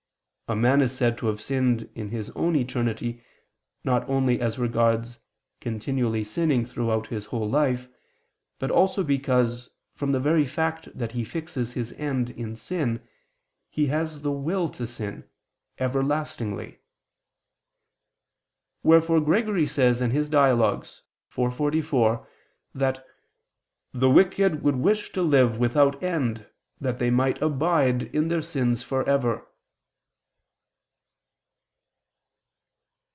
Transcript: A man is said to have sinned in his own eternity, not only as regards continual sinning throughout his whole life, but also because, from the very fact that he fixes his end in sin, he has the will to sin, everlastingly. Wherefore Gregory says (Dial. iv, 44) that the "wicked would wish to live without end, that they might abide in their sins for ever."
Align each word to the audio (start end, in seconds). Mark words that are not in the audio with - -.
A 0.49 0.55
man 0.57 0.81
is 0.81 0.91
said 0.91 1.17
to 1.19 1.27
have 1.27 1.39
sinned 1.39 1.89
in 1.95 2.09
his 2.09 2.29
own 2.31 2.57
eternity, 2.57 3.23
not 3.85 4.03
only 4.09 4.41
as 4.41 4.59
regards 4.59 5.17
continual 5.61 6.21
sinning 6.25 6.65
throughout 6.65 7.07
his 7.07 7.27
whole 7.27 7.49
life, 7.49 7.87
but 8.59 8.69
also 8.69 9.01
because, 9.01 9.69
from 9.95 10.11
the 10.11 10.19
very 10.19 10.43
fact 10.43 10.89
that 10.93 11.13
he 11.13 11.23
fixes 11.23 11.71
his 11.71 11.93
end 11.93 12.31
in 12.31 12.57
sin, 12.57 13.01
he 13.69 13.85
has 13.87 14.23
the 14.23 14.31
will 14.33 14.67
to 14.67 14.85
sin, 14.85 15.23
everlastingly. 15.77 16.79
Wherefore 18.83 19.21
Gregory 19.21 19.65
says 19.65 20.01
(Dial. 20.27 20.61
iv, 20.81 20.93
44) 21.29 22.27
that 22.75 23.05
the 23.93 24.09
"wicked 24.09 24.63
would 24.63 24.75
wish 24.75 25.13
to 25.13 25.21
live 25.21 25.59
without 25.59 26.03
end, 26.03 26.45
that 26.81 26.99
they 26.99 27.09
might 27.09 27.41
abide 27.41 28.13
in 28.13 28.27
their 28.27 28.41
sins 28.41 28.83
for 28.83 29.07
ever." 29.07 29.47